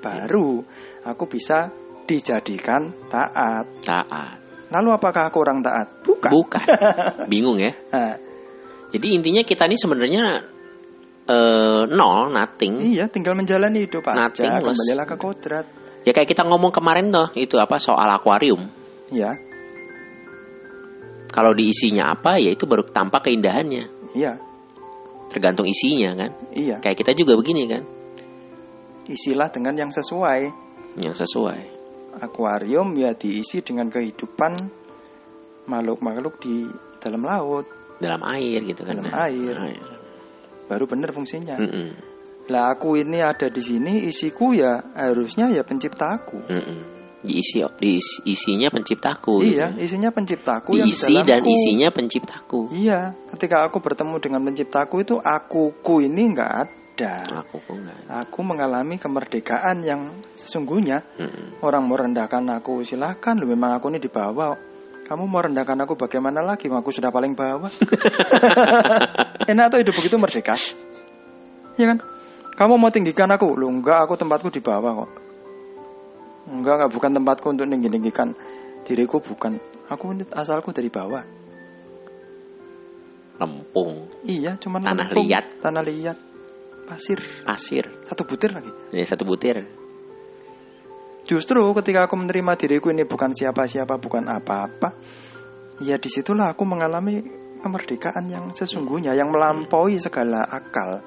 baru 0.00 0.64
aku 1.04 1.24
bisa 1.28 1.68
dijadikan 2.08 2.88
taat. 3.12 3.66
Taat. 3.84 4.36
Lalu 4.72 4.88
apakah 4.96 5.28
aku 5.28 5.44
orang 5.44 5.60
taat? 5.60 6.00
Bukan. 6.00 6.30
Bukan. 6.32 6.66
Bingung 7.32 7.60
ya. 7.60 7.74
Jadi 8.94 9.06
intinya 9.12 9.42
kita 9.42 9.66
ini 9.66 9.76
sebenarnya 9.76 10.24
eh, 11.26 11.82
nol, 11.90 12.30
nothing. 12.30 12.94
iya, 12.94 13.10
tinggal 13.10 13.34
menjalani 13.34 13.82
hidup 13.82 14.06
aja. 14.06 14.30
Nothing 14.30 14.52
was- 14.62 14.78
Kembalilah 14.78 15.06
ke 15.06 15.16
kodrat. 15.18 15.66
Ya 16.06 16.14
kayak 16.14 16.30
kita 16.30 16.46
ngomong 16.46 16.70
kemarin 16.70 17.10
tuh, 17.10 17.34
itu 17.34 17.58
apa 17.58 17.82
soal 17.82 18.06
akuarium. 18.06 18.70
Iya, 19.10 19.34
Kalau 21.26 21.52
diisinya 21.52 22.14
apa, 22.14 22.38
ya 22.38 22.54
itu 22.54 22.64
baru 22.64 22.86
tampak 22.86 23.26
keindahannya. 23.28 23.84
iya, 24.14 24.38
Tergantung 25.28 25.66
isinya 25.66 26.14
kan. 26.14 26.30
iya. 26.54 26.78
Kayak 26.78 27.02
kita 27.02 27.12
juga 27.12 27.34
begini 27.36 27.66
kan, 27.66 27.82
Isilah 29.06 29.50
dengan 29.50 29.74
yang 29.76 29.90
sesuai. 29.90 30.40
yang 31.02 31.12
sesuai. 31.12 31.60
Akuarium 32.22 32.94
ya 32.96 33.12
diisi 33.12 33.60
dengan 33.60 33.90
kehidupan 33.90 34.56
makhluk-makhluk 35.66 36.38
di 36.40 36.64
dalam 37.02 37.26
laut. 37.26 37.66
Dalam 37.96 38.20
air 38.28 38.60
gitu 38.64 38.82
kan. 38.84 39.00
Dalam 39.00 39.08
Nah, 39.08 39.26
air. 39.28 39.54
air. 39.56 39.86
Baru 40.66 40.84
benar 40.84 41.14
fungsinya. 41.14 41.56
Mm-mm. 41.56 41.88
Lah 42.46 42.74
aku 42.74 42.94
ini 42.98 43.18
ada 43.18 43.50
di 43.50 43.58
sini, 43.58 44.06
isiku 44.06 44.54
ya 44.54 44.78
harusnya 44.94 45.50
ya 45.50 45.66
penciptaku. 45.66 46.46
Mm-mm. 46.46 46.78
Diisi, 47.26 47.58
diisi- 47.80 48.22
isinya 48.22 48.70
penciptaku. 48.70 49.42
gitu. 49.42 49.58
Iya, 49.58 49.66
isinya 49.82 50.10
penciptaku 50.14 50.78
yang 50.78 50.86
di 50.86 50.94
Diisi 50.94 51.14
dan 51.26 51.42
isinya 51.42 51.88
penciptaku. 51.90 52.60
Iya, 52.70 53.00
ketika 53.34 53.66
aku 53.66 53.82
bertemu 53.82 54.14
dengan 54.22 54.40
penciptaku 54.46 55.02
itu 55.02 55.18
akuku 55.18 56.06
ini 56.06 56.22
nggak 56.36 56.52
ada. 56.54 57.14
Aku 57.42 57.58
enggak. 57.72 57.98
Aku 58.06 58.40
mengalami 58.46 58.94
kemerdekaan 58.96 59.82
yang 59.82 60.14
sesungguhnya. 60.38 61.02
Mm-mm. 61.18 61.58
Orang 61.66 61.90
mau 61.90 61.98
rendahkan 61.98 62.46
aku 62.52 62.86
silahkan, 62.86 63.34
lu 63.34 63.48
memang 63.50 63.74
aku 63.74 63.90
ini 63.90 63.98
di 63.98 64.12
bawah. 64.12 64.54
Kamu 65.06 65.22
mau 65.30 65.38
rendahkan 65.38 65.78
aku 65.86 65.94
bagaimana 65.94 66.42
lagi? 66.42 66.66
Aku 66.66 66.90
sudah 66.90 67.14
paling 67.14 67.38
bawah. 67.38 67.70
Enak 69.50 69.66
tuh 69.70 69.78
hidup 69.78 69.94
begitu 69.94 70.18
merdeka. 70.18 70.58
Ya 71.78 71.94
kan? 71.94 72.02
Kamu 72.58 72.74
mau 72.74 72.90
tinggikan 72.90 73.30
aku? 73.30 73.54
Lu 73.54 73.70
enggak, 73.70 74.02
aku 74.02 74.18
tempatku 74.18 74.50
di 74.50 74.58
bawah 74.58 75.06
kok. 75.06 75.10
Enggak, 76.50 76.74
enggak 76.82 76.90
bukan 76.90 77.10
tempatku 77.22 77.46
untuk 77.54 77.70
tinggi-tinggikan 77.70 78.34
diriku 78.82 79.22
bukan. 79.22 79.62
Aku 79.86 80.10
asalku 80.34 80.74
dari 80.74 80.90
bawah. 80.90 81.22
Lempung, 83.36 84.08
Iya, 84.24 84.56
cuman 84.58 84.80
Tanah 84.80 85.12
lempung, 85.12 85.28
liat. 85.28 85.60
tanah 85.60 85.84
liat, 85.84 86.18
pasir, 86.88 87.20
pasir, 87.44 87.84
satu 88.08 88.24
butir 88.24 88.48
lagi. 88.56 88.72
ya 88.96 89.04
satu 89.04 89.28
butir. 89.28 89.60
Justru 91.26 91.58
ketika 91.82 92.06
aku 92.06 92.14
menerima 92.14 92.52
diriku 92.54 92.94
ini 92.94 93.02
bukan 93.02 93.34
siapa-siapa, 93.34 93.98
bukan 93.98 94.30
apa-apa, 94.30 94.94
ya 95.82 95.98
di 95.98 96.06
situlah 96.06 96.54
aku 96.54 96.62
mengalami 96.62 97.18
kemerdekaan 97.58 98.30
yang 98.30 98.54
sesungguhnya, 98.54 99.10
yang 99.18 99.34
melampaui 99.34 99.98
segala 99.98 100.46
akal. 100.46 101.02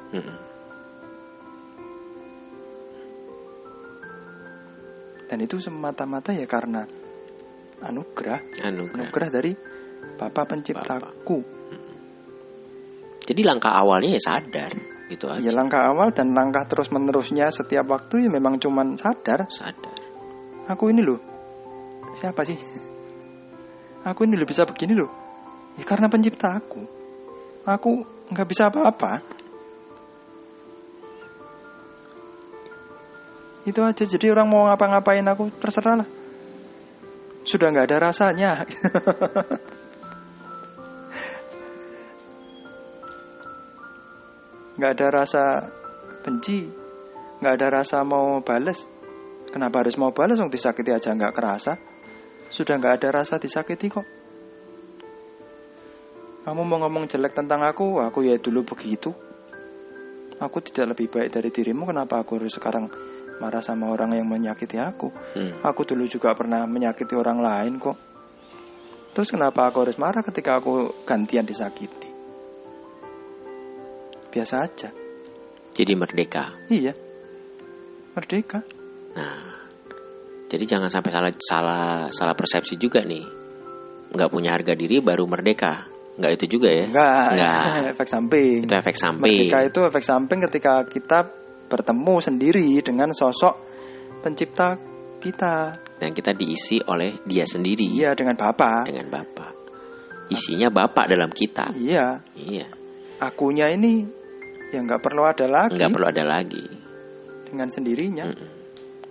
Dan 5.30 5.38
itu 5.40 5.62
semata-mata 5.62 6.36
ya 6.36 6.44
karena 6.50 6.84
anugerah, 7.86 8.42
Anugerah. 8.66 8.98
anugerah 9.08 9.30
dari 9.32 9.54
Bapa 10.20 10.44
penciptaku. 10.44 11.40
Jadi 13.24 13.42
langkah 13.46 13.78
awalnya 13.78 14.18
ya 14.18 14.22
sadar 14.26 14.74
gitu 15.06 15.30
aja. 15.30 15.42
Ya 15.42 15.52
langkah 15.54 15.86
awal 15.86 16.10
dan 16.18 16.34
langkah 16.34 16.66
terus 16.66 16.90
menerusnya 16.90 17.54
setiap 17.54 17.86
waktu 17.94 18.26
ya 18.26 18.30
memang 18.34 18.58
cuman 18.58 18.98
sadar 18.98 19.46
Sadar. 19.54 19.99
Aku 20.70 20.94
ini 20.94 21.02
loh. 21.02 21.18
Siapa 22.14 22.46
sih? 22.46 22.58
Aku 24.06 24.24
ini 24.24 24.38
loh 24.38 24.46
bisa 24.46 24.64
begini 24.70 24.94
loh. 24.94 25.10
Ya 25.76 25.84
karena 25.84 26.06
pencipta 26.06 26.54
aku. 26.54 26.86
Aku 27.66 28.06
nggak 28.30 28.48
bisa 28.48 28.70
apa-apa. 28.70 29.26
Itu 33.66 33.82
aja. 33.82 34.06
Jadi 34.06 34.30
orang 34.30 34.48
mau 34.48 34.70
ngapa-ngapain 34.70 35.26
aku 35.26 35.50
terserah 35.58 36.06
lah. 36.06 36.10
Sudah 37.44 37.74
nggak 37.74 37.88
ada 37.90 37.98
rasanya. 38.10 38.52
Nggak 44.80 44.96
ada 44.96 45.08
rasa 45.12 45.44
benci. 46.24 46.64
Nggak 47.44 47.54
ada 47.60 47.68
rasa 47.84 48.00
mau 48.08 48.40
bales 48.40 48.99
Kenapa 49.50 49.82
harus 49.82 49.98
mau 49.98 50.14
balas 50.14 50.38
dong 50.38 50.54
disakiti 50.54 50.94
aja 50.94 51.10
nggak 51.10 51.34
kerasa? 51.34 51.74
Sudah 52.50 52.78
nggak 52.78 53.02
ada 53.02 53.22
rasa 53.22 53.42
disakiti 53.42 53.90
kok. 53.90 54.06
Kamu 56.46 56.62
mau 56.66 56.82
ngomong 56.82 57.06
jelek 57.06 57.38
tentang 57.38 57.62
aku, 57.62 58.02
aku 58.02 58.26
ya 58.26 58.38
dulu 58.42 58.66
begitu. 58.66 59.14
Aku 60.40 60.64
tidak 60.64 60.96
lebih 60.96 61.12
baik 61.12 61.30
dari 61.36 61.50
dirimu. 61.52 61.86
Kenapa 61.90 62.24
aku 62.24 62.40
harus 62.40 62.56
sekarang 62.56 62.88
marah 63.44 63.62
sama 63.62 63.92
orang 63.92 64.16
yang 64.16 64.26
menyakiti 64.26 64.80
aku? 64.80 65.12
Hmm. 65.36 65.60
Aku 65.62 65.84
dulu 65.84 66.08
juga 66.08 66.32
pernah 66.32 66.64
menyakiti 66.64 67.14
orang 67.14 67.44
lain 67.44 67.76
kok. 67.78 67.98
Terus 69.14 69.30
kenapa 69.36 69.68
aku 69.68 69.84
harus 69.84 70.00
marah 70.00 70.24
ketika 70.24 70.58
aku 70.58 71.04
gantian 71.04 71.44
disakiti? 71.44 72.08
Biasa 74.32 74.56
aja. 74.64 74.90
Jadi 75.76 75.94
merdeka. 75.98 76.56
Iya. 76.72 76.94
Merdeka. 78.16 78.79
Nah, 79.16 79.40
jadi 80.50 80.64
jangan 80.66 80.90
sampai 80.90 81.12
salah 81.14 81.32
salah 81.40 81.86
salah 82.10 82.36
persepsi 82.38 82.76
juga 82.76 83.02
nih. 83.02 83.26
Nggak 84.10 84.30
punya 84.30 84.54
harga 84.54 84.74
diri 84.74 85.02
baru 85.02 85.26
merdeka. 85.26 85.86
Nggak 86.20 86.32
itu 86.36 86.60
juga 86.60 86.68
ya? 86.74 86.84
Enggak, 86.84 87.26
Nggak. 87.32 87.62
efek 87.96 88.08
samping. 88.10 88.58
Itu 88.68 88.76
efek 88.76 88.96
samping. 88.98 89.40
Merdeka 89.48 89.60
itu 89.64 89.80
efek 89.88 90.04
samping 90.04 90.40
ketika 90.50 90.74
kita 90.84 91.20
bertemu 91.70 92.16
sendiri 92.20 92.68
dengan 92.82 93.10
sosok 93.14 93.56
pencipta 94.20 94.76
kita. 95.22 95.80
Dan 96.00 96.12
kita 96.12 96.32
diisi 96.34 96.80
oleh 96.82 97.20
dia 97.24 97.44
sendiri 97.44 97.84
Iya, 97.86 98.16
dengan 98.16 98.36
Bapak. 98.36 98.88
dengan 98.88 99.08
Bapak. 99.08 99.52
Isinya 100.28 100.68
Bapak 100.70 101.06
dalam 101.08 101.30
kita. 101.30 101.72
Iya, 101.76 102.20
Iya, 102.36 102.68
akunya 103.20 103.68
ini 103.72 104.04
yang 104.70 104.86
nggak 104.86 105.02
perlu 105.02 105.26
ada 105.26 105.46
lagi 105.50 105.76
nggak 105.76 105.90
perlu 105.90 106.08
ada 106.08 106.24
lagi. 106.24 106.66
dengan 107.50 107.68
sendirinya. 107.68 108.26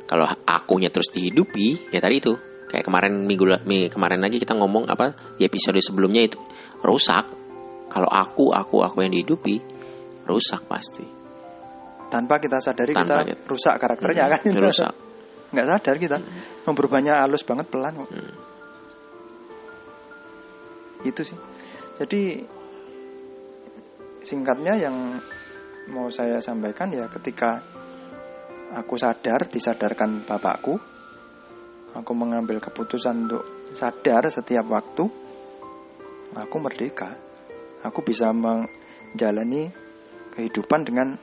Kalau 0.09 0.25
akunya 0.49 0.89
terus 0.89 1.13
dihidupi, 1.13 1.93
ya 1.93 2.01
tadi 2.01 2.17
itu 2.17 2.33
kayak 2.69 2.85
kemarin 2.85 3.29
minggu 3.29 3.45
kemarin 3.93 4.21
lagi 4.25 4.41
kita 4.41 4.57
ngomong 4.57 4.89
apa 4.89 5.37
di 5.37 5.45
episode 5.45 5.77
sebelumnya 5.85 6.25
itu 6.25 6.41
rusak. 6.81 7.29
Kalau 7.93 8.09
aku 8.09 8.53
aku 8.57 8.81
aku 8.85 9.05
yang 9.05 9.13
dihidupi 9.13 9.61
rusak 10.25 10.65
pasti. 10.65 11.05
Tanpa 12.09 12.41
kita 12.41 12.57
sadari 12.57 12.97
Tanpa 12.97 13.21
kita 13.21 13.37
kita- 13.37 13.45
rusak 13.53 13.75
karakternya 13.77 14.25
kan. 14.33 14.41
Hmm, 14.49 14.61
rusak. 14.65 14.93
nggak 15.53 15.67
sadar 15.69 15.97
kita. 16.01 16.17
Mau 16.65 16.73
berubahnya 16.73 17.21
halus 17.25 17.45
banget 17.45 17.69
pelan 17.69 18.05
kok. 18.05 18.09
Hmm. 18.09 18.33
Itu 21.05 21.21
sih. 21.25 21.39
Jadi 22.01 22.23
singkatnya 24.25 24.75
yang 24.77 24.97
mau 25.89 26.13
saya 26.13 26.41
sampaikan 26.41 26.93
ya 26.93 27.09
ketika 27.09 27.61
aku 28.75 29.01
sadar 29.01 29.49
disadarkan 29.49 30.27
bapakku, 30.29 30.77
aku 31.97 32.13
mengambil 32.13 32.61
keputusan 32.61 33.29
untuk 33.29 33.45
sadar 33.73 34.29
setiap 34.29 34.67
waktu, 34.69 35.05
aku 36.37 36.57
merdeka. 36.61 37.17
Aku 37.79 38.03
bisa 38.03 38.35
menjalani 38.35 39.71
kehidupan 40.35 40.83
dengan 40.83 41.15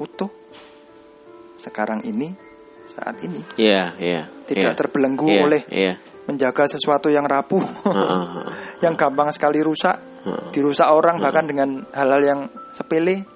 utuh 0.00 0.32
sekarang 1.60 2.00
ini, 2.08 2.32
saat 2.88 3.20
ini, 3.20 3.44
Iya, 3.60 3.92
iya. 4.00 4.22
tidak 4.48 4.72
iya. 4.72 4.78
terbelenggu 4.80 5.28
Iya, 5.28 5.40
oleh 5.44 5.62
Iya. 5.68 5.92
menjaga 6.24 6.64
sesuatu 6.64 7.12
yang 7.12 7.28
rapuh, 7.28 7.60
yang 8.84 8.96
gampang 8.96 9.28
sekali 9.36 9.60
rusak, 9.60 10.00
dirusak 10.50 10.88
orang 10.88 11.20
bahkan 11.20 11.44
dengan 11.44 11.84
hal-hal 11.92 12.22
yang 12.24 12.40
sepele, 12.72 13.28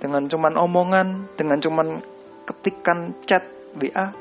dengan 0.00 0.24
cuman 0.26 0.56
omongan, 0.56 1.06
dengan 1.36 1.60
cuman 1.60 2.00
ketikan 2.44 3.14
chat 3.24 3.44
WA, 3.78 4.12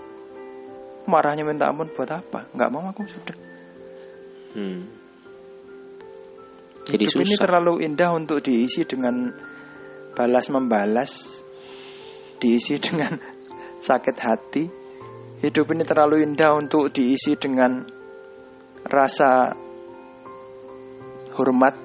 marahnya 1.09 1.43
minta 1.43 1.67
ampun 1.69 1.89
buat 1.91 2.09
apa? 2.09 2.47
Nggak 2.53 2.69
mau 2.71 2.89
aku 2.89 3.03
sudah. 3.09 3.37
Hmm. 4.51 4.81
Jadi 6.91 7.03
Hidup 7.07 7.21
ini 7.23 7.35
susah. 7.37 7.43
terlalu 7.45 7.73
indah 7.85 8.09
untuk 8.11 8.41
diisi 8.41 8.83
dengan 8.83 9.31
balas 10.17 10.45
membalas, 10.49 11.11
diisi 12.41 12.75
dengan 12.81 13.15
sakit 13.87 14.17
hati. 14.17 14.65
Hidup 15.41 15.73
ini 15.73 15.83
terlalu 15.85 16.21
indah 16.21 16.53
untuk 16.53 16.93
diisi 16.93 17.33
dengan 17.33 17.81
rasa 18.85 19.55
hormat, 21.33 21.75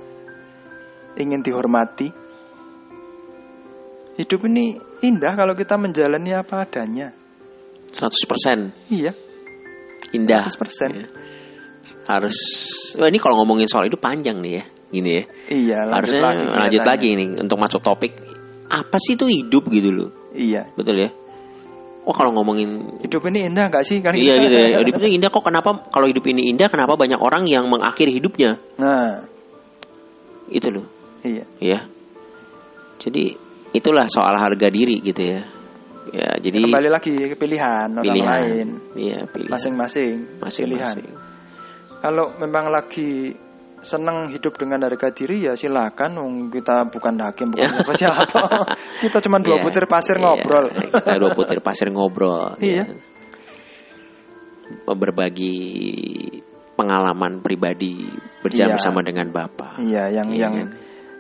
ingin 1.16 1.40
dihormati. 1.40 2.25
Hidup 4.16 4.48
ini 4.48 4.76
indah 5.05 5.37
kalau 5.37 5.52
kita 5.52 5.76
menjalani 5.76 6.33
apa 6.33 6.64
adanya. 6.64 7.12
100% 7.92 8.92
Iya, 8.92 9.12
indah. 10.12 10.44
100%. 10.48 10.92
Iya. 10.92 11.09
Harus 12.09 12.37
Wah, 12.98 13.07
ini 13.07 13.18
kalau 13.20 13.38
ngomongin 13.44 13.68
soal 13.68 13.87
itu 13.87 13.96
panjang 14.00 14.40
nih 14.40 14.52
ya. 14.61 14.64
Gini 14.87 15.11
ya. 15.12 15.24
iya. 15.50 15.79
Harusnya 15.90 16.20
lanjut, 16.22 16.46
kelihatannya. 16.48 16.87
lagi 16.87 17.09
nih 17.12 17.29
untuk 17.42 17.59
masuk 17.59 17.81
topik 17.83 18.12
apa 18.66 18.96
sih 18.98 19.14
itu 19.14 19.26
hidup 19.29 19.68
gitu 19.70 19.90
loh. 19.94 20.11
Iya, 20.35 20.72
Betul 20.74 21.07
ya? 21.07 21.11
Oh 22.07 22.14
kalau 22.14 22.31
ngomongin 22.38 23.02
hidup 23.02 23.26
ini 23.31 23.50
indah 23.50 23.66
nggak 23.66 23.83
sih? 23.83 23.98
Kan 23.98 24.14
Iya 24.14 24.35
gitu 24.46 24.55
ya. 24.62 24.79
Hidup 24.79 25.02
ini 25.02 25.18
indah 25.18 25.31
kok 25.31 25.42
kenapa 25.42 25.90
kalau 25.90 26.07
hidup 26.07 26.22
ini 26.26 26.50
indah 26.55 26.70
kenapa 26.70 26.94
banyak 26.94 27.18
orang 27.18 27.46
yang 27.50 27.66
mengakhiri 27.66 28.14
hidupnya? 28.14 28.59
Nah, 28.79 29.26
Itu 30.46 30.70
loh. 30.70 30.87
iya. 31.26 31.42
Ya. 31.59 31.83
Jadi 33.02 33.35
itulah 33.76 34.08
soal 34.08 34.34
harga 34.34 34.68
diri 34.68 34.98
gitu 35.00 35.22
ya. 35.22 35.40
Ya, 36.06 36.30
jadi 36.38 36.62
Kembali 36.62 36.86
lagi 36.86 37.10
ke 37.18 37.34
pilihan 37.34 37.90
orang 37.90 38.06
pilihan. 38.06 38.30
lain, 38.46 38.68
Iya, 38.94 39.18
pilihan. 39.26 39.50
masing-masing, 39.50 40.14
pilihan. 40.40 40.96
Kalau 41.98 42.30
memang 42.38 42.70
lagi 42.70 43.34
senang 43.76 44.30
hidup 44.30 44.54
dengan 44.54 44.80
harga 44.80 45.10
diri 45.10 45.44
ya 45.44 45.58
silakan. 45.58 46.14
Kita 46.48 46.86
bukan 46.86 47.14
hakim, 47.18 47.50
bukan 47.50 47.66
siapa 47.98 48.22
siapa. 48.22 48.40
kita 49.02 49.18
cuma 49.20 49.42
dua 49.42 49.58
Iya, 49.58 49.64
butir 49.66 49.84
pasir 49.84 50.16
iya, 50.16 50.22
ngobrol. 50.22 50.66
Kita 50.70 51.12
dua 51.18 51.30
butir 51.34 51.58
pasir 51.58 51.88
ngobrol. 51.90 52.54
Iya. 52.62 52.86
ya. 52.86 52.94
Berbagi 54.86 55.56
pengalaman 56.74 57.42
pribadi 57.42 58.06
berjam 58.42 58.70
Iya. 58.70 58.74
bersama 58.78 59.00
dengan 59.02 59.26
Bapak. 59.30 59.78
iya, 59.80 60.06
yang 60.08 60.30
Iya 60.30 60.38
yang 60.38 60.54
kan? 60.54 60.68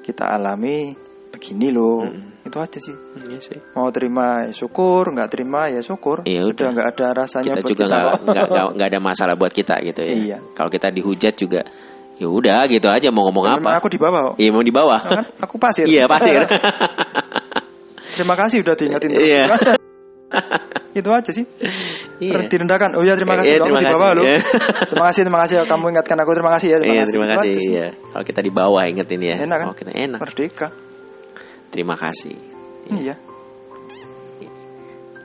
kita 0.02 0.24
alami 0.30 0.94
begini 1.32 1.74
loh. 1.74 2.06
Mm. 2.06 2.35
Itu 2.46 2.56
aja 2.56 2.78
sih. 2.78 2.94
Iya 3.26 3.38
sih. 3.42 3.58
Mau 3.74 3.90
terima 3.90 4.46
ya 4.46 4.54
syukur, 4.54 5.10
nggak 5.10 5.28
terima 5.28 5.66
ya 5.66 5.82
syukur. 5.82 6.22
Iya, 6.22 6.46
udah. 6.46 6.68
nggak 6.70 6.88
ada 6.94 7.06
rasanya 7.12 7.58
Kita 7.58 7.60
buat 7.60 7.70
juga 7.74 7.84
kita 7.84 7.98
nggak 8.30 8.66
nggak 8.78 8.88
ada 8.94 9.00
masalah 9.02 9.34
buat 9.34 9.50
kita 9.50 9.74
gitu 9.82 10.00
ya. 10.00 10.14
Iya. 10.14 10.38
Kalau 10.54 10.70
kita 10.70 10.88
dihujat 10.88 11.34
juga, 11.34 11.60
ya 12.16 12.26
udah 12.30 12.70
gitu 12.70 12.86
aja 12.86 13.10
mau 13.10 13.26
ngomong 13.26 13.58
Memang 13.58 13.74
apa. 13.74 13.82
aku 13.82 13.88
di 13.90 13.98
bawah. 13.98 14.20
kok. 14.30 14.34
Iya 14.38 14.50
mau 14.54 14.62
di 14.62 14.70
bawah. 14.72 15.00
Kan 15.04 15.24
aku 15.42 15.54
pasir. 15.58 15.84
Iya 15.84 16.06
pasir. 16.06 16.38
terima 18.16 18.34
kasih 18.38 18.62
udah 18.62 18.74
diingetin 18.78 19.10
terus. 19.12 19.26
Iya. 19.26 19.44
itu 20.96 21.10
aja 21.12 21.30
sih. 21.30 21.44
Iya. 22.24 22.48
Direndahkan. 22.48 22.96
Oh 22.96 23.04
ya 23.04 23.14
terima 23.20 23.36
kasih. 23.36 23.52
Iya, 23.52 23.60
Kamu 23.60 23.68
terima 23.68 23.80
di 23.82 23.86
bawah 23.92 24.08
kasih. 24.08 24.16
loh. 24.16 24.24
Iya. 24.24 24.38
terima 24.88 25.06
kasih, 25.12 25.20
terima 25.28 25.40
kasih 25.44 25.54
kamu 25.68 25.84
ingatkan 25.92 26.16
aku. 26.24 26.30
Terima 26.32 26.52
kasih 26.56 26.68
ya. 26.72 26.76
Terima 26.80 26.88
Iya 26.94 27.02
kasih. 27.04 27.12
terima 27.12 27.26
kasih. 27.28 27.52
Iya. 27.68 27.86
Kalau 28.14 28.24
kita 28.24 28.40
di 28.40 28.52
bawah 28.54 28.82
ingetin 28.88 29.20
ya. 29.20 29.36
Enak 29.44 29.56
kan? 29.60 29.66
Oh, 29.68 29.76
kita 29.76 29.90
enak. 29.92 30.18
Merdeka. 30.24 30.68
Terima 31.70 31.94
kasih. 31.98 32.36
Iya. 32.92 33.16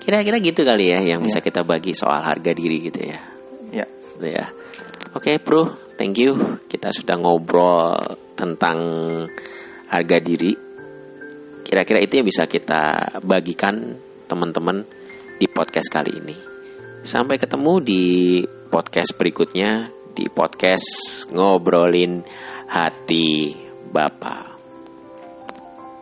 Kira-kira 0.02 0.42
gitu 0.42 0.66
kali 0.66 0.90
ya 0.90 1.00
yang 1.06 1.22
bisa 1.22 1.40
Iya. 1.40 1.46
kita 1.46 1.62
bagi 1.62 1.94
soal 1.94 2.26
harga 2.26 2.52
diri 2.58 2.78
gitu 2.90 3.00
ya. 3.06 3.22
Iya. 3.70 3.86
Gitu 4.18 4.28
ya. 4.34 4.46
Oke, 5.14 5.38
Bro. 5.38 5.94
Thank 5.94 6.18
you. 6.18 6.34
Kita 6.66 6.90
sudah 6.90 7.22
ngobrol 7.22 8.18
tentang 8.34 8.78
harga 9.94 10.18
diri. 10.18 10.58
Kira-kira 11.62 12.02
itu 12.02 12.18
yang 12.18 12.26
bisa 12.26 12.50
kita 12.50 13.14
bagikan 13.22 14.02
teman-teman 14.26 14.82
di 15.38 15.46
podcast 15.46 15.94
kali 15.94 16.18
ini. 16.18 16.36
Sampai 17.06 17.38
ketemu 17.38 17.74
di 17.82 18.04
podcast 18.74 19.14
berikutnya 19.14 19.94
di 20.18 20.26
podcast 20.34 21.30
ngobrolin 21.30 22.26
hati 22.66 23.54
Bapak. 23.94 24.51